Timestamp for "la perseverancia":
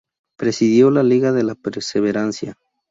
1.43-2.57